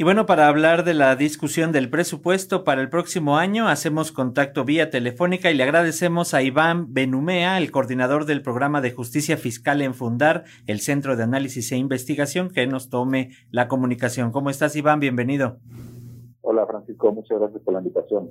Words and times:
Y 0.00 0.04
bueno, 0.04 0.26
para 0.26 0.46
hablar 0.46 0.84
de 0.84 0.94
la 0.94 1.16
discusión 1.16 1.72
del 1.72 1.90
presupuesto 1.90 2.62
para 2.62 2.80
el 2.80 2.88
próximo 2.88 3.36
año, 3.36 3.66
hacemos 3.66 4.12
contacto 4.12 4.64
vía 4.64 4.90
telefónica 4.90 5.50
y 5.50 5.54
le 5.54 5.64
agradecemos 5.64 6.34
a 6.34 6.42
Iván 6.42 6.94
Benumea, 6.94 7.58
el 7.58 7.72
coordinador 7.72 8.24
del 8.24 8.40
programa 8.40 8.80
de 8.80 8.92
justicia 8.92 9.36
fiscal 9.36 9.82
en 9.82 9.94
Fundar, 9.94 10.44
el 10.68 10.78
Centro 10.78 11.16
de 11.16 11.24
Análisis 11.24 11.72
e 11.72 11.78
Investigación, 11.78 12.48
que 12.48 12.64
nos 12.68 12.90
tome 12.90 13.30
la 13.50 13.66
comunicación. 13.66 14.30
¿Cómo 14.30 14.50
estás, 14.50 14.76
Iván? 14.76 15.00
Bienvenido. 15.00 15.58
Hola, 16.42 16.64
Francisco. 16.64 17.12
Muchas 17.12 17.40
gracias 17.40 17.60
por 17.62 17.74
la 17.74 17.80
invitación. 17.80 18.28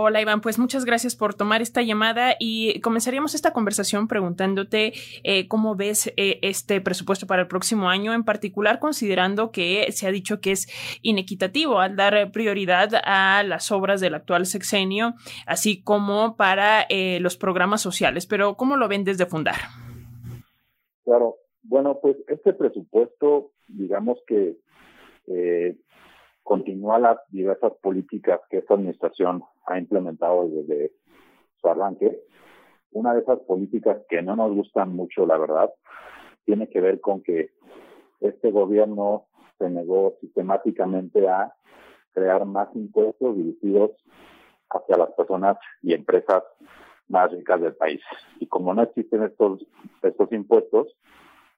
Hola 0.00 0.20
Iván, 0.20 0.40
pues 0.40 0.60
muchas 0.60 0.84
gracias 0.84 1.16
por 1.16 1.34
tomar 1.34 1.60
esta 1.60 1.82
llamada 1.82 2.36
y 2.38 2.80
comenzaríamos 2.82 3.34
esta 3.34 3.52
conversación 3.52 4.06
preguntándote 4.06 4.92
eh, 5.24 5.48
cómo 5.48 5.74
ves 5.74 6.12
eh, 6.16 6.38
este 6.42 6.80
presupuesto 6.80 7.26
para 7.26 7.42
el 7.42 7.48
próximo 7.48 7.88
año, 7.88 8.14
en 8.14 8.22
particular 8.22 8.78
considerando 8.78 9.50
que 9.50 9.90
se 9.90 10.06
ha 10.06 10.12
dicho 10.12 10.40
que 10.40 10.52
es 10.52 10.68
inequitativo 11.02 11.80
al 11.80 11.96
dar 11.96 12.30
prioridad 12.30 12.90
a 13.02 13.42
las 13.42 13.72
obras 13.72 14.00
del 14.00 14.14
actual 14.14 14.46
sexenio, 14.46 15.14
así 15.48 15.82
como 15.82 16.36
para 16.36 16.82
eh, 16.88 17.18
los 17.18 17.36
programas 17.36 17.82
sociales. 17.82 18.24
Pero 18.24 18.54
¿cómo 18.54 18.76
lo 18.76 18.86
ven 18.86 19.02
desde 19.02 19.26
Fundar? 19.26 19.56
Claro, 21.02 21.38
bueno, 21.64 21.98
pues 22.00 22.16
este 22.28 22.52
presupuesto, 22.52 23.50
digamos 23.66 24.18
que 24.28 24.58
continúa 26.48 26.98
las 26.98 27.18
diversas 27.28 27.74
políticas 27.82 28.40
que 28.48 28.56
esta 28.56 28.72
administración 28.72 29.44
ha 29.66 29.78
implementado 29.78 30.48
desde 30.48 30.92
su 31.60 31.68
arranque. 31.68 32.22
Una 32.92 33.12
de 33.12 33.20
esas 33.20 33.38
políticas 33.40 33.98
que 34.08 34.22
no 34.22 34.34
nos 34.34 34.54
gustan 34.54 34.96
mucho, 34.96 35.26
la 35.26 35.36
verdad, 35.36 35.70
tiene 36.46 36.70
que 36.70 36.80
ver 36.80 37.02
con 37.02 37.22
que 37.22 37.50
este 38.20 38.50
gobierno 38.50 39.26
se 39.58 39.68
negó 39.68 40.16
sistemáticamente 40.22 41.28
a 41.28 41.52
crear 42.14 42.46
más 42.46 42.74
impuestos 42.74 43.36
dirigidos 43.36 43.90
hacia 44.70 44.96
las 44.96 45.12
personas 45.12 45.58
y 45.82 45.92
empresas 45.92 46.44
más 47.08 47.30
ricas 47.30 47.60
del 47.60 47.76
país. 47.76 48.00
Y 48.40 48.46
como 48.46 48.72
no 48.72 48.84
existen 48.84 49.22
estos, 49.22 49.66
estos 50.02 50.32
impuestos, 50.32 50.96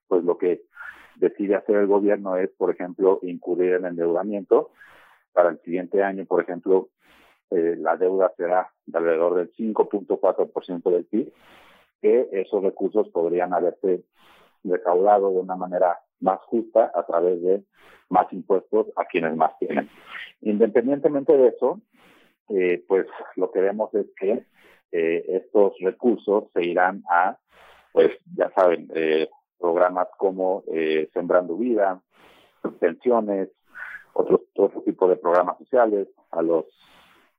pues 0.08 0.24
lo 0.24 0.36
que 0.36 0.64
decide 1.20 1.54
hacer 1.54 1.76
el 1.76 1.86
gobierno 1.86 2.36
es, 2.36 2.50
por 2.50 2.70
ejemplo, 2.70 3.20
incurrir 3.22 3.74
en 3.74 3.86
endeudamiento. 3.86 4.70
Para 5.32 5.50
el 5.50 5.60
siguiente 5.60 6.02
año, 6.02 6.24
por 6.24 6.42
ejemplo, 6.42 6.88
eh, 7.50 7.76
la 7.78 7.96
deuda 7.96 8.32
será 8.36 8.72
de 8.86 8.98
alrededor 8.98 9.36
del 9.36 9.52
5.4% 9.52 10.90
del 10.90 11.04
PIB, 11.04 11.32
que 12.00 12.28
esos 12.32 12.62
recursos 12.62 13.08
podrían 13.10 13.52
haberse 13.52 14.04
recaudado 14.64 15.30
de 15.30 15.38
una 15.38 15.56
manera 15.56 15.98
más 16.20 16.40
justa 16.40 16.90
a 16.94 17.04
través 17.04 17.42
de 17.42 17.62
más 18.08 18.32
impuestos 18.32 18.88
a 18.96 19.04
quienes 19.04 19.36
más 19.36 19.56
tienen. 19.58 19.88
Independientemente 20.40 21.36
de 21.36 21.48
eso, 21.48 21.80
eh, 22.48 22.82
pues 22.88 23.06
lo 23.36 23.50
que 23.50 23.60
vemos 23.60 23.94
es 23.94 24.06
que 24.18 24.44
eh, 24.92 25.24
estos 25.28 25.74
recursos 25.80 26.44
se 26.52 26.64
irán 26.64 27.04
a, 27.08 27.38
pues 27.92 28.10
ya 28.36 28.50
saben, 28.50 28.88
eh, 28.94 29.28
programas 29.60 30.08
como 30.16 30.64
eh, 30.72 31.08
Sembrando 31.12 31.56
Vida, 31.56 32.00
pensiones, 32.80 33.50
otro, 34.12 34.42
otro 34.56 34.82
tipo 34.82 35.08
de 35.08 35.16
programas 35.16 35.58
sociales, 35.58 36.08
a 36.30 36.42
los 36.42 36.66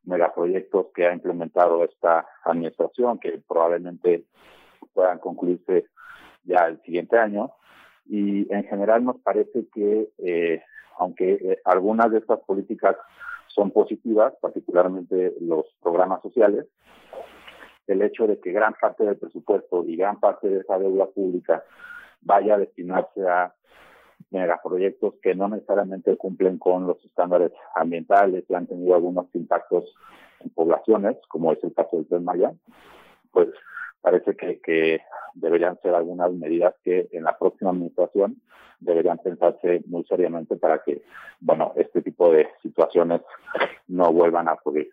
megaproyectos 0.04 0.88
que 0.94 1.06
ha 1.06 1.14
implementado 1.14 1.84
esta 1.84 2.26
administración, 2.44 3.20
que 3.20 3.42
probablemente 3.48 4.26
puedan 4.94 5.20
concluirse 5.20 5.86
ya 6.44 6.68
el 6.68 6.82
siguiente 6.82 7.18
año. 7.18 7.52
Y 8.08 8.52
en 8.54 8.64
general 8.64 9.04
nos 9.04 9.18
parece 9.20 9.68
que, 9.74 10.10
eh, 10.18 10.64
aunque 10.98 11.34
eh, 11.34 11.62
algunas 11.66 12.12
de 12.12 12.20
estas 12.20 12.40
políticas 12.42 12.96
son 13.48 13.72
positivas, 13.72 14.34
particularmente 14.42 15.34
los 15.40 15.66
programas 15.82 16.22
sociales, 16.22 16.66
el 17.88 18.02
hecho 18.02 18.26
de 18.26 18.40
que 18.40 18.52
gran 18.52 18.74
parte 18.80 19.04
del 19.04 19.18
presupuesto 19.18 19.84
y 19.86 19.96
gran 19.98 20.20
parte 20.20 20.48
de 20.48 20.60
esa 20.62 20.80
deuda 20.80 21.08
pública 21.08 21.64
vaya 22.22 22.56
a 22.56 22.60
destinarse 22.60 23.28
a 23.28 23.54
megaproyectos 24.30 25.16
que 25.22 25.36
no 25.36 25.50
necesariamente 25.50 26.16
cumplen 26.18 26.58
con 26.58 26.88
los 26.88 27.04
estándares 27.04 27.52
ambientales 27.76 28.46
y 28.48 28.54
han 28.54 28.68
tenido 28.68 28.96
algunos 28.96 29.28
impactos 29.34 29.94
en 30.40 30.50
poblaciones, 30.52 31.18
como 31.28 31.52
es 31.52 31.64
el 31.64 31.74
caso 31.74 31.98
del 31.98 32.08
Tren 32.08 32.24
Maya, 32.24 32.54
pues 33.32 33.50
parece 34.02 34.36
que, 34.36 34.60
que 34.62 35.02
deberían 35.36 35.80
ser 35.82 35.96
algunas 35.96 36.32
medidas 36.34 36.76
que 36.84 37.10
en 37.12 37.24
la 37.24 37.38
próxima 37.38 37.72
administración 37.72 38.42
deberían 38.80 39.20
pensarse 39.20 39.84
muy 39.86 40.04
seriamente 40.06 40.56
para 40.56 40.80
que, 40.84 41.04
bueno, 41.40 41.74
este 41.76 42.02
tipo 42.02 42.32
de 42.32 42.48
situaciones 42.62 43.22
no 43.88 44.12
vuelvan 44.12 44.48
a 44.48 44.54
ocurrir. 44.54 44.90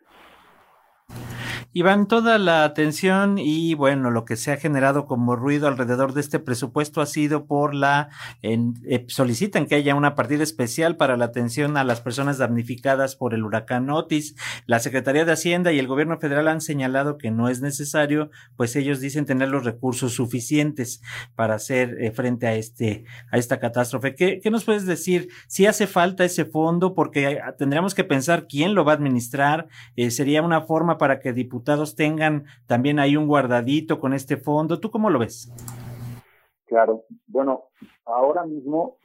Iván, 1.75 2.09
toda 2.09 2.39
la 2.39 2.65
atención 2.65 3.37
y 3.37 3.75
bueno, 3.75 4.11
lo 4.11 4.25
que 4.25 4.37
se 4.37 4.51
ha 4.51 4.57
generado 4.57 5.05
como 5.05 5.37
ruido 5.37 5.69
alrededor 5.69 6.15
de 6.15 6.23
este 6.23 6.39
presupuesto 6.39 7.03
ha 7.03 7.07
sido 7.07 7.45
por 7.45 7.75
la, 7.75 8.09
en, 8.41 8.73
eh, 8.89 9.05
solicitan 9.09 9.67
que 9.67 9.75
haya 9.75 9.95
una 9.95 10.15
partida 10.15 10.43
especial 10.43 10.97
para 10.97 11.19
la 11.19 11.27
atención 11.27 11.77
a 11.77 11.85
las 11.85 12.01
personas 12.01 12.39
damnificadas 12.39 13.17
por 13.17 13.35
el 13.35 13.45
huracán 13.45 13.91
Otis. 13.91 14.35
La 14.65 14.79
Secretaría 14.79 15.27
de 15.27 15.33
Hacienda 15.33 15.71
y 15.71 15.79
el 15.79 15.87
gobierno 15.87 16.19
federal 16.19 16.49
han 16.49 16.63
señalado 16.63 17.19
que 17.19 17.31
no 17.31 17.51
es 17.51 17.61
necesario, 17.61 18.31
pues 18.57 18.75
ellos 18.75 19.01
dicen 19.01 19.27
tener 19.27 19.51
los 19.51 19.67
recursos 19.67 20.15
suficientes 20.15 21.03
para 21.35 21.57
hacer 21.57 21.99
eh, 22.01 22.13
frente 22.13 22.47
a 22.47 22.55
este, 22.55 23.05
a 23.31 23.37
esta 23.37 23.61
catástrofe. 23.61 24.15
¿Qué, 24.15 24.41
¿Qué 24.43 24.51
nos 24.51 24.65
puedes 24.65 24.87
decir? 24.87 25.29
Si 25.49 25.67
hace 25.67 25.87
falta 25.87 26.25
ese 26.25 26.47
fondo, 26.47 26.95
porque 26.95 27.41
tendríamos 27.59 27.95
que 27.95 28.05
pensar 28.05 28.47
quién 28.49 28.75
lo 28.75 28.87
va 28.87 28.93
a 28.93 28.95
administrar, 28.95 29.69
eh, 29.97 30.11
sería 30.11 30.41
una 30.41 30.63
forma 30.63 30.97
para 30.97 31.21
que 31.21 31.35
diputados 31.35 31.58
tengan 31.97 32.45
también 32.67 32.99
ahí 32.99 33.17
un 33.17 33.27
guardadito 33.27 33.99
con 33.99 34.13
este 34.13 34.37
fondo. 34.37 34.81
¿Tú 34.81 34.91
cómo 34.91 35.11
lo 35.11 35.19
ves? 35.19 35.53
Claro, 36.67 37.05
bueno, 37.27 37.65
ahora 38.05 38.45
mismo 38.45 38.99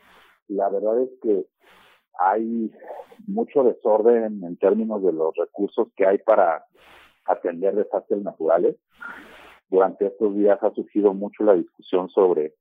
la 0.47 0.69
verdad 0.69 1.01
es 1.01 1.09
que 1.21 1.45
hay 2.19 2.71
mucho 3.25 3.63
desorden 3.63 4.43
en 4.43 4.57
términos 4.57 5.03
de 5.03 5.13
los 5.13 5.33
recursos 5.35 5.87
que 5.95 6.05
hay 6.05 6.17
para 6.19 6.65
atender 7.25 7.75
desastres 7.75 8.21
naturales. 8.21 8.75
Durante 9.69 10.07
estos 10.07 10.35
días 10.35 10.61
ha 10.61 10.71
surgido 10.73 11.13
mucho 11.13 11.43
la 11.43 11.53
discusión 11.53 12.09
sobre 12.09 12.53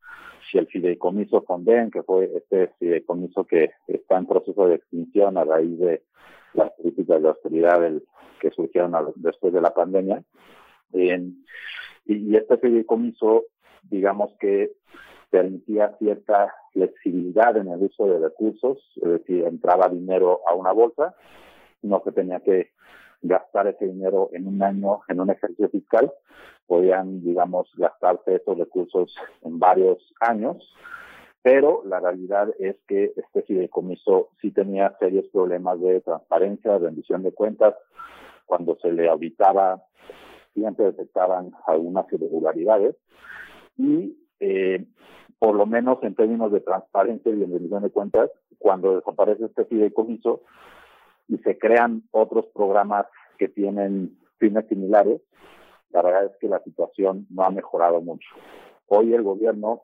si 0.51 0.59
el 0.59 0.67
fideicomiso 0.67 1.43
Fonden, 1.43 1.91
que 1.91 2.03
fue 2.03 2.31
este 2.35 2.69
fideicomiso 2.79 3.45
que 3.45 3.71
está 3.87 4.19
en 4.19 4.27
proceso 4.27 4.67
de 4.67 4.77
extinción 4.77 5.37
a 5.37 5.45
raíz 5.45 5.79
de 5.79 6.03
las 6.55 6.71
políticas 6.73 7.23
de 7.23 7.29
austeridad 7.29 7.81
del, 7.81 8.03
que 8.41 8.51
surgieron 8.51 8.93
después 9.17 9.53
de 9.53 9.61
la 9.61 9.73
pandemia. 9.73 10.23
y 10.93 12.37
este 12.37 12.59
fideicomiso, 12.59 13.45
digamos 13.83 14.33
que 14.41 14.73
permitía 15.31 15.97
cierta 15.99 16.53
flexibilidad 16.73 17.57
en 17.57 17.69
el 17.69 17.83
uso 17.83 18.07
de 18.07 18.19
recursos, 18.19 18.79
es 18.97 19.09
decir, 19.09 19.45
entraba 19.45 19.89
dinero 19.89 20.41
a 20.47 20.55
una 20.55 20.73
bolsa, 20.73 21.15
no 21.83 22.03
se 22.05 22.12
tenía 22.12 22.41
que 22.41 22.71
gastar 23.23 23.69
ese 23.69 23.87
dinero 23.87 24.31
en 24.33 24.49
un 24.49 24.62
año, 24.62 25.01
en 25.09 25.21
un 25.21 25.31
ejercicio 25.31 25.71
fiscal, 25.71 26.12
podían, 26.67 27.23
digamos, 27.25 27.71
gastarse 27.77 28.37
esos 28.37 28.59
recursos 28.59 29.15
en 29.43 29.59
varios 29.59 30.12
años 30.21 30.59
pero 31.43 31.83
la 31.85 31.99
realidad 31.99 32.49
es 32.59 32.77
que 32.87 33.13
este 33.17 33.43
fideicomiso 33.43 34.31
sí 34.41 34.53
tenía 34.53 34.97
serios 35.01 35.27
problemas 35.33 35.81
de 35.81 36.01
transparencia, 36.01 36.79
rendición 36.79 37.25
de 37.25 37.33
cuentas. 37.33 37.75
Cuando 38.47 38.77
se 38.81 38.93
le 38.93 39.09
auditaba, 39.09 39.83
siempre 40.55 40.87
detectaban 40.87 41.51
algunas 41.67 42.11
irregularidades. 42.13 42.95
Y 43.77 44.17
eh, 44.39 44.87
por 45.41 45.57
lo 45.57 45.67
menos 45.67 45.99
en 46.03 46.15
términos 46.15 46.53
de 46.53 46.61
transparencia 46.61 47.33
y 47.33 47.41
rendición 47.41 47.83
de 47.83 47.91
cuentas, 47.91 48.31
cuando 48.59 48.97
desaparece 48.97 49.47
este 49.47 49.65
fideicomiso 49.65 50.43
y 51.27 51.38
se 51.38 51.59
crean 51.59 52.05
otros 52.12 52.47
programas 52.55 53.06
que 53.38 53.49
tienen 53.49 54.17
fines 54.38 54.69
similares, 54.69 55.21
la 55.91 56.03
verdad 56.03 56.27
es 56.27 56.37
que 56.41 56.49
la 56.49 56.61
situación 56.62 57.27
no 57.31 57.43
ha 57.43 57.50
mejorado 57.50 58.00
mucho. 58.00 58.29
Hoy 58.87 59.12
el 59.15 59.23
gobierno 59.23 59.83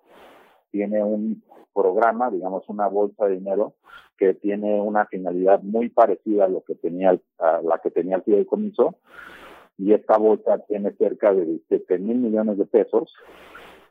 tiene 0.70 1.02
un 1.02 1.42
programa, 1.74 2.30
digamos 2.30 2.68
una 2.68 2.88
bolsa 2.88 3.26
de 3.26 3.34
dinero 3.34 3.74
que 4.16 4.34
tiene 4.34 4.80
una 4.80 5.06
finalidad 5.06 5.62
muy 5.62 5.88
parecida 5.88 6.46
a 6.46 6.48
lo 6.48 6.62
que 6.62 6.74
tenía 6.74 7.18
a 7.38 7.60
la 7.62 7.78
que 7.78 7.90
tenía 7.90 8.16
el 8.16 8.22
fideicomiso 8.22 8.96
y 9.78 9.92
esta 9.92 10.18
bolsa 10.18 10.58
tiene 10.66 10.92
cerca 10.94 11.32
de 11.32 11.44
17 11.44 11.98
mil 11.98 12.18
millones 12.18 12.58
de 12.58 12.66
pesos. 12.66 13.14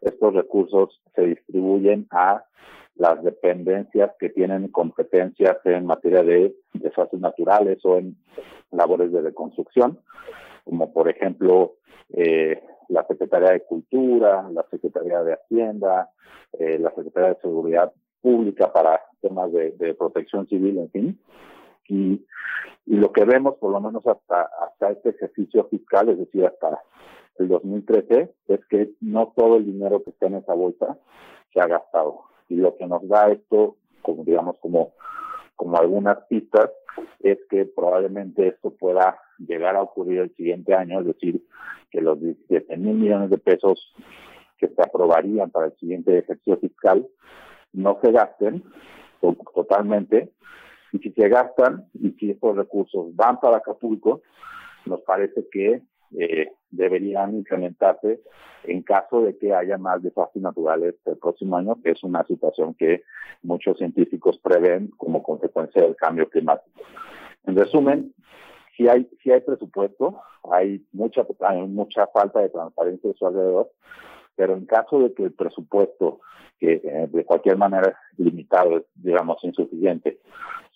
Estos 0.02 0.34
recursos 0.34 1.02
se 1.16 1.22
distribuyen 1.22 2.08
a 2.12 2.44
las 2.96 3.24
dependencias 3.24 4.12
que 4.20 4.30
tienen 4.30 4.68
competencias 4.68 5.58
en 5.64 5.86
materia 5.86 6.24
de 6.24 6.56
desastres 6.74 7.22
naturales 7.22 7.80
o 7.86 7.98
en 7.98 8.18
labores 8.72 9.12
de 9.12 9.22
reconstrucción, 9.22 10.00
como 10.66 10.92
por 10.92 11.10
ejemplo 11.10 11.76
eh, 12.14 12.62
la 12.90 13.06
Secretaría 13.06 13.52
de 13.52 13.64
Cultura, 13.64 14.48
la 14.52 14.66
Secretaría 14.70 15.22
de 15.24 15.34
Hacienda, 15.34 16.10
eh, 16.54 16.80
la 16.80 16.92
Secretaría 16.92 17.30
de 17.30 17.42
Seguridad 17.42 17.94
pública 18.22 18.72
para 18.72 19.02
temas 19.22 19.52
de, 19.52 19.72
de 19.72 19.94
protección 19.94 20.48
civil, 20.48 20.78
en 20.78 20.92
fin. 20.92 21.20
Y, 21.88 22.26
y, 22.86 22.96
lo 22.96 23.12
que 23.12 23.24
vemos, 23.24 23.56
por 23.56 23.72
lo 23.72 23.80
menos 23.80 24.06
hasta, 24.06 24.50
hasta 24.62 24.92
este 24.92 25.10
ejercicio 25.10 25.66
fiscal, 25.70 26.10
es 26.10 26.18
decir, 26.18 26.46
hasta 26.46 26.82
el 27.38 27.48
2013, 27.48 28.34
es 28.48 28.66
que 28.68 28.92
no 29.02 29.34
todo 29.36 29.58
el 29.58 29.66
dinero 29.66 30.04
que 30.04 30.10
está 30.10 30.28
en 30.28 30.36
esa 30.36 30.54
bolsa 30.54 30.98
se 31.54 31.62
ha 31.62 31.68
gastado. 31.68 32.22
Y 32.50 32.56
lo 32.56 32.76
que 32.76 32.88
nos 32.88 33.08
da 33.08 33.32
esto, 33.32 33.78
como 34.02 34.24
digamos, 34.24 34.58
como, 34.60 34.94
como 35.56 35.78
algunas 35.78 36.18
pistas, 36.28 36.72
es 37.20 37.38
que 37.50 37.66
probablemente 37.66 38.48
esto 38.48 38.72
pueda 38.72 39.20
llegar 39.40 39.76
a 39.76 39.82
ocurrir 39.82 40.20
el 40.20 40.36
siguiente 40.36 40.74
año, 40.74 41.00
es 41.00 41.08
decir, 41.08 41.42
que 41.92 42.02
los 42.02 42.20
17 42.20 42.78
mil 42.78 42.96
millones 42.96 43.30
de 43.30 43.38
pesos 43.38 43.94
que 44.58 44.68
se 44.68 44.82
aprobarían 44.82 45.52
para 45.52 45.68
el 45.68 45.76
siguiente 45.78 46.18
ejercicio 46.18 46.58
fiscal 46.58 47.08
no 47.74 48.00
se 48.02 48.12
gasten 48.12 48.64
totalmente 49.54 50.32
y 50.92 51.00
si 51.00 51.12
se 51.12 51.30
gastan 51.30 51.86
y 51.94 52.12
si 52.12 52.32
estos 52.32 52.56
recursos 52.56 53.16
van 53.16 53.40
para 53.40 53.58
Acapulco, 53.58 54.22
nos 54.86 55.02
parece 55.02 55.48
que 55.52 55.82
eh, 56.18 56.52
deberían 56.72 57.36
incrementarse 57.36 58.22
en 58.64 58.82
caso 58.82 59.22
de 59.22 59.38
que 59.38 59.54
haya 59.54 59.78
más 59.78 60.02
desastres 60.02 60.42
naturales 60.42 60.96
el 61.06 61.18
próximo 61.18 61.58
año, 61.58 61.78
que 61.84 61.92
es 61.92 62.04
una 62.04 62.26
situación 62.26 62.74
que 62.74 63.04
muchos 63.44 63.78
científicos 63.78 64.40
prevén 64.40 64.88
como 64.98 65.24
consecuencia 65.24 65.82
del 65.82 65.96
cambio 65.96 66.30
climático. 66.30 66.80
En 67.46 67.56
resumen, 67.56 68.14
si 68.78 68.88
hay, 68.88 69.10
si 69.24 69.32
hay 69.32 69.42
presupuesto, 69.42 70.22
hay 70.52 70.86
mucha, 70.94 71.26
hay 71.42 71.68
mucha 71.68 72.08
falta 72.08 72.40
de 72.40 72.50
transparencia 72.50 73.10
a 73.10 73.14
su 73.16 73.28
alrededor, 73.28 73.72
pero 74.36 74.54
en 74.54 74.68
caso 74.68 75.00
de 75.00 75.14
que 75.14 75.24
el 75.24 75.34
presupuesto, 75.34 76.22
que 76.60 76.74
eh, 76.84 77.08
de 77.12 77.26
cualquier 77.26 77.58
manera 77.58 77.90
es 77.90 78.20
limitado, 78.20 78.86
digamos 78.96 79.44
insuficiente, 79.44 80.20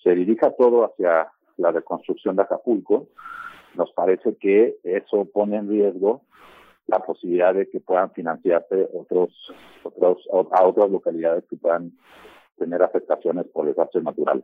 se 0.04 0.16
dirija 0.16 0.52
todo 0.52 0.86
hacia 0.86 1.32
la 1.58 1.72
reconstrucción 1.72 2.36
de 2.36 2.42
Acapulco, 2.42 3.08
nos 3.76 3.92
parece 3.94 4.36
que 4.38 4.78
eso 4.84 5.26
pone 5.26 5.58
en 5.58 5.70
riesgo 5.70 6.24
la 6.88 7.00
posibilidad 7.00 7.54
de 7.54 7.70
que 7.70 7.80
puedan 7.80 8.12
financiarse 8.12 8.90
otros, 8.94 9.30
otros 9.84 10.28
a 10.52 10.68
otras 10.68 10.90
localidades 10.90 11.46
que 11.50 11.56
puedan 11.56 11.94
tener 12.58 12.82
afectaciones 12.82 13.46
por 13.48 13.68
desastres 13.68 14.04
naturales. 14.04 14.44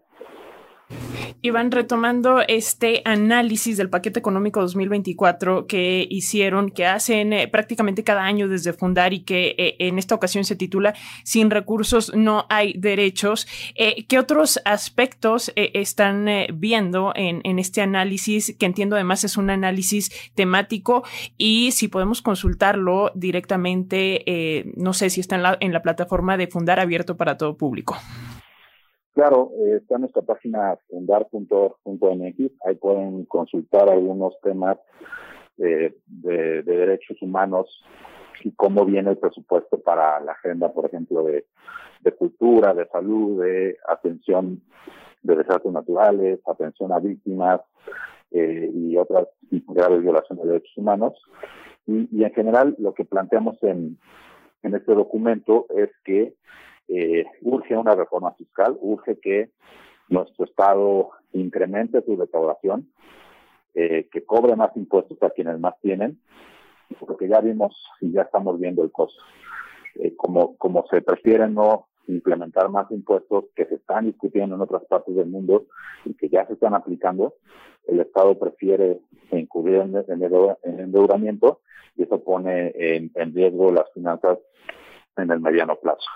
Iván, 1.44 1.72
retomando 1.72 2.42
este 2.48 3.04
análisis 3.06 3.78
del 3.78 3.92
paquete 3.92 4.20
económico 4.20 4.60
2024 4.60 5.68
que 5.68 6.08
hicieron, 6.10 6.70
que 6.72 6.88
hacen 6.88 7.32
eh, 7.32 7.48
prácticamente 7.48 8.04
cada 8.04 8.24
año 8.24 8.48
desde 8.48 8.74
fundar 8.74 9.14
y 9.14 9.20
que 9.20 9.56
eh, 9.58 9.76
en 9.80 10.00
esta 10.00 10.16
ocasión 10.16 10.46
se 10.46 10.56
titula 10.56 10.96
Sin 11.24 11.52
recursos 11.52 12.12
no 12.16 12.48
hay 12.50 12.74
derechos, 12.74 13.48
eh, 13.76 14.06
¿qué 14.08 14.18
otros 14.18 14.60
aspectos 14.66 15.52
están 15.56 16.28
viendo 16.54 17.14
en, 17.16 17.42
en, 17.44 17.60
este 17.60 17.82
análisis, 17.82 18.56
que 18.58 18.66
entiendo 18.66 18.96
además 18.96 19.24
es 19.24 19.38
un 19.38 19.50
análisis 19.50 20.12
temático 20.34 21.04
y 21.38 21.72
si 21.72 21.88
podemos 21.88 22.22
consultarlo 22.22 23.12
directamente, 23.14 24.66
no 24.76 24.94
sé 24.94 25.10
si 25.10 25.22
está 25.22 25.36
en 25.36 25.44
la, 25.44 25.58
en 25.60 25.74
la 25.74 25.82
plataforma 25.82 26.38
de 26.38 26.48
Fundar 26.48 26.80
abierto 26.80 27.16
para 27.16 27.38
todo 27.38 27.58
público? 27.58 27.98
Claro, 29.18 29.50
eh, 29.58 29.78
está 29.78 29.96
en 29.96 30.02
nuestra 30.02 30.22
página 30.22 30.78
fundar.org.mx, 30.92 32.52
ahí 32.68 32.76
pueden 32.76 33.26
consultar 33.26 33.90
algunos 33.90 34.40
temas 34.44 34.78
de, 35.58 35.98
de, 36.06 36.62
derechos 36.62 37.20
humanos 37.24 37.84
y 38.44 38.52
cómo 38.52 38.86
viene 38.86 39.10
el 39.10 39.18
presupuesto 39.18 39.80
para 39.80 40.20
la 40.20 40.34
agenda, 40.34 40.72
por 40.72 40.86
ejemplo, 40.86 41.24
de, 41.24 41.46
cultura, 42.12 42.76
de 42.76 42.88
salud, 42.90 43.44
de 43.44 43.78
atención 43.88 44.62
de 45.24 45.36
desastres 45.36 45.74
naturales, 45.74 46.40
atención 46.46 46.92
a 46.92 47.00
víctimas 47.00 47.62
eh, 48.30 48.70
y 48.72 48.98
otras 48.98 49.30
graves 49.50 50.04
violaciones 50.04 50.44
de 50.44 50.52
derechos 50.52 50.78
humanos. 50.78 51.20
Y, 51.88 52.08
y 52.16 52.24
en 52.24 52.34
general 52.34 52.76
lo 52.78 52.94
que 52.94 53.04
planteamos 53.04 53.58
en 53.64 53.98
este 54.62 54.94
documento 54.94 55.66
es 55.76 55.90
que 56.04 56.36
eh, 56.88 57.26
urge 57.42 57.76
una 57.76 57.96
reforma 57.96 58.32
fiscal, 58.34 58.78
urge 58.80 59.20
que 59.20 59.52
nuestro 60.10 60.46
Estado 60.46 61.10
incremente 61.34 62.02
su 62.04 62.16
recaudación, 62.16 62.90
eh, 63.74 64.08
que 64.12 64.24
cobre 64.26 64.56
más 64.56 64.76
impuestos 64.76 65.22
a 65.22 65.30
quienes 65.30 65.60
más 65.60 65.80
tienen, 65.82 66.20
porque 67.00 67.28
ya 67.28 67.42
vimos 67.42 67.76
y 68.00 68.12
ya 68.12 68.22
estamos 68.24 68.60
viendo 68.60 68.84
el 68.84 68.92
costo. 68.92 69.22
Eh, 69.96 70.16
como, 70.16 70.56
como 70.58 70.86
se 70.90 71.02
prefiere 71.02 71.48
no 71.50 71.88
implementar 72.08 72.70
más 72.70 72.90
impuestos 72.92 73.46
que 73.54 73.66
se 73.66 73.76
están 73.76 74.06
discutiendo 74.06 74.56
en 74.56 74.62
otras 74.62 74.86
partes 74.86 75.14
del 75.14 75.28
mundo 75.28 75.66
y 76.06 76.14
que 76.14 76.30
ya 76.30 76.48
se 76.48 76.54
están 76.54 76.74
aplicando, 76.74 77.36
el 77.86 78.00
Estado 78.00 78.40
prefiere 78.40 79.02
incurrir 79.32 79.76
en, 79.76 79.96
en 80.08 80.80
endeudamiento 80.80 81.60
y 81.98 82.04
eso 82.04 82.24
pone 82.24 82.72
en 82.76 83.34
riesgo 83.34 83.72
las 83.72 83.92
finanzas 83.94 84.40
en 85.18 85.32
el 85.32 85.42
mediano 85.42 85.76
plazo. 85.76 86.08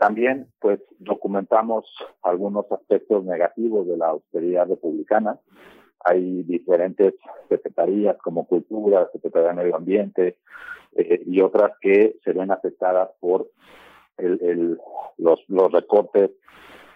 También, 0.00 0.46
pues, 0.60 0.80
documentamos 0.98 1.84
algunos 2.22 2.64
aspectos 2.72 3.22
negativos 3.22 3.86
de 3.86 3.98
la 3.98 4.06
austeridad 4.06 4.66
republicana. 4.66 5.38
Hay 6.02 6.42
diferentes 6.44 7.16
secretarías 7.50 8.16
como 8.16 8.46
Cultura, 8.46 9.10
Secretaría 9.12 9.48
de 9.48 9.54
Medio 9.56 9.76
Ambiente 9.76 10.38
eh, 10.96 11.22
y 11.26 11.42
otras 11.42 11.72
que 11.82 12.16
se 12.24 12.32
ven 12.32 12.50
afectadas 12.50 13.10
por 13.20 13.50
los, 14.16 15.44
los 15.48 15.72
recortes 15.72 16.30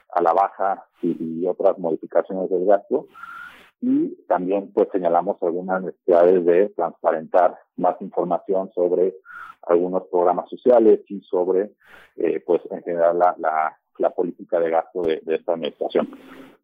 a 0.08 0.22
la 0.22 0.32
baja 0.32 0.86
y, 1.02 1.42
y 1.42 1.46
otras 1.46 1.78
modificaciones 1.78 2.48
del 2.48 2.64
gasto 2.64 3.06
y 3.82 4.16
también 4.28 4.72
pues 4.72 4.88
señalamos 4.92 5.36
algunas 5.42 5.82
necesidades 5.82 6.42
de 6.46 6.68
transparentar 6.70 7.58
más 7.76 8.00
información 8.00 8.70
sobre 8.74 9.14
algunos 9.66 10.03
programas 10.24 10.48
sociales 10.48 11.00
y 11.08 11.20
sobre 11.20 11.72
eh, 12.16 12.42
pues 12.46 12.62
en 12.70 12.82
general 12.82 13.18
la, 13.18 13.34
la, 13.38 13.78
la, 13.98 14.10
política 14.10 14.58
de 14.58 14.70
gasto 14.70 15.02
de, 15.02 15.20
de 15.22 15.34
esta 15.34 15.52
administración. 15.52 16.08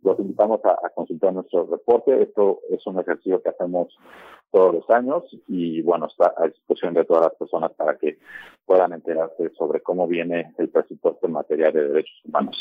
Los 0.02 0.18
invitamos 0.18 0.64
a, 0.64 0.70
a, 0.70 0.88
consultar 0.94 1.34
nuestro 1.34 1.66
reporte. 1.66 2.22
Esto 2.22 2.60
es 2.70 2.86
un 2.86 2.98
ejercicio 2.98 3.42
que 3.42 3.50
hacemos 3.50 3.88
todos 4.50 4.74
los 4.74 4.90
años 4.90 5.24
y 5.46 5.82
bueno, 5.82 6.06
está 6.06 6.32
a 6.38 6.46
disposición 6.46 6.94
de 6.94 7.04
todas 7.04 7.24
las 7.24 7.34
personas 7.34 7.72
para 7.72 7.98
que 7.98 8.18
puedan 8.64 8.94
enterarse 8.94 9.50
sobre 9.58 9.82
cómo 9.82 10.08
viene 10.08 10.54
el 10.56 10.70
presupuesto 10.70 11.26
en 11.26 11.32
materia 11.32 11.70
de 11.70 11.88
derechos 11.88 12.20
humanos. 12.24 12.56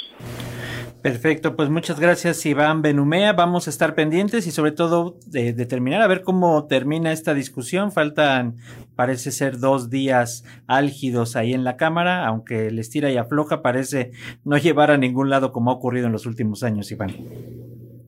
Perfecto, 1.02 1.56
pues 1.56 1.70
muchas 1.70 1.98
gracias 1.98 2.46
Iván 2.46 2.82
Benumea. 2.82 3.32
Vamos 3.32 3.68
a 3.68 3.70
estar 3.70 3.96
pendientes 3.96 4.46
y 4.48 4.52
sobre 4.52 4.74
todo 4.74 5.16
de 5.28 5.54
determinar 5.54 6.02
a 6.02 6.08
ver 6.08 6.24
cómo 6.24 6.68
termina 6.68 7.14
esta 7.14 7.34
discusión. 7.34 7.94
Faltan, 7.94 8.58
parece 9.00 9.32
ser, 9.32 9.60
dos 9.60 9.90
días 9.90 10.44
álgidos 10.68 11.38
ahí 11.38 11.54
en 11.54 11.64
la 11.64 11.78
Cámara, 11.78 12.28
aunque 12.28 12.68
el 12.68 12.80
estira 12.80 13.10
y 13.10 13.16
afloja 13.16 13.62
parece 13.62 14.12
no 14.44 14.58
llevar 14.58 14.92
a 14.92 14.98
ningún 14.98 15.30
lado 15.30 15.54
como 15.54 15.72
ha 15.72 15.76
ocurrido 15.76 16.08
en 16.08 16.12
los 16.12 16.26
últimos 16.26 16.64
años, 16.64 16.92
Iván. 16.92 17.12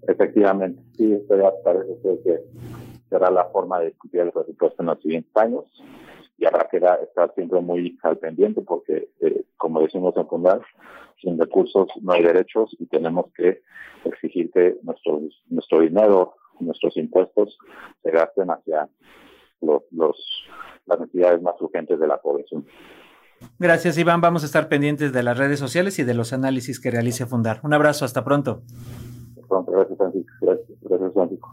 Efectivamente, 0.05 0.83
sí, 0.97 1.13
esto 1.13 1.37
ya 1.37 1.49
parece 1.63 1.95
ser 2.01 2.17
que 2.25 2.39
será 3.09 3.31
la 3.31 3.45
forma 3.45 3.79
de 3.79 3.85
discutir 3.85 4.19
el 4.19 4.31
presupuesto 4.33 4.83
en 4.83 4.87
los 4.87 5.01
siguientes 5.01 5.31
años 5.37 5.63
y 6.37 6.45
habrá 6.45 6.67
que 6.69 6.75
estar 6.75 7.33
siempre 7.35 7.61
muy 7.61 7.97
al 8.03 8.17
pendiente 8.17 8.59
porque, 8.61 9.07
eh, 9.21 9.45
como 9.55 9.79
decimos 9.79 10.13
en 10.17 10.27
Fundar, 10.27 10.59
sin 11.21 11.39
recursos 11.39 11.87
no 12.01 12.11
hay 12.11 12.23
derechos 12.23 12.75
y 12.77 12.85
tenemos 12.87 13.27
que 13.37 13.61
exigir 14.03 14.51
que 14.51 14.75
nuestro, 14.83 15.21
nuestro 15.47 15.79
dinero, 15.79 16.33
nuestros 16.59 16.97
impuestos 16.97 17.57
se 18.03 18.11
gasten 18.11 18.49
hacia 18.49 18.89
los, 19.61 20.17
las 20.91 20.99
necesidades 21.01 21.41
más 21.41 21.59
urgentes 21.61 21.99
de 21.99 22.07
la 22.07 22.17
población. 22.17 22.65
Gracias, 23.59 23.97
Iván. 23.97 24.21
Vamos 24.21 24.43
a 24.43 24.45
estar 24.45 24.69
pendientes 24.69 25.13
de 25.13 25.23
las 25.23 25.37
redes 25.37 25.59
sociales 25.59 25.97
y 25.99 26.03
de 26.03 26.13
los 26.13 26.33
análisis 26.33 26.79
que 26.79 26.91
realice 26.91 27.25
Fundar. 27.25 27.59
Un 27.63 27.73
abrazo, 27.73 28.05
hasta 28.05 28.23
pronto. 28.23 28.61
Hasta 29.29 29.47
pronto, 29.47 29.71
gracias, 29.71 29.97
Francisco. 29.97 30.33
Gracias, 30.41 30.77
gracias, 30.81 31.13
Francisco. 31.13 31.51